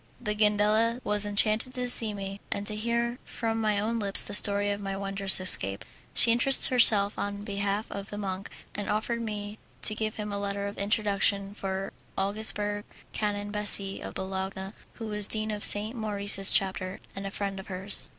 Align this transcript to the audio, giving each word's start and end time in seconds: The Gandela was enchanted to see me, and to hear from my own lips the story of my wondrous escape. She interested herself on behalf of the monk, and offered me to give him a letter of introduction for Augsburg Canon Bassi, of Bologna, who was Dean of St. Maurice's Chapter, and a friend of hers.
The 0.19 0.33
Gandela 0.33 0.99
was 1.03 1.27
enchanted 1.27 1.75
to 1.75 1.87
see 1.87 2.11
me, 2.11 2.41
and 2.51 2.65
to 2.65 2.75
hear 2.75 3.19
from 3.23 3.61
my 3.61 3.77
own 3.79 3.99
lips 3.99 4.23
the 4.23 4.33
story 4.33 4.71
of 4.71 4.81
my 4.81 4.97
wondrous 4.97 5.39
escape. 5.39 5.85
She 6.15 6.31
interested 6.31 6.71
herself 6.71 7.19
on 7.19 7.43
behalf 7.43 7.85
of 7.91 8.09
the 8.09 8.17
monk, 8.17 8.49
and 8.73 8.89
offered 8.89 9.21
me 9.21 9.59
to 9.83 9.93
give 9.93 10.15
him 10.15 10.31
a 10.31 10.39
letter 10.39 10.65
of 10.65 10.79
introduction 10.79 11.53
for 11.53 11.93
Augsburg 12.17 12.83
Canon 13.13 13.51
Bassi, 13.51 14.01
of 14.01 14.15
Bologna, 14.15 14.73
who 14.93 15.05
was 15.05 15.27
Dean 15.27 15.51
of 15.51 15.63
St. 15.63 15.95
Maurice's 15.95 16.49
Chapter, 16.49 16.99
and 17.15 17.27
a 17.27 17.29
friend 17.29 17.59
of 17.59 17.67
hers. 17.67 18.09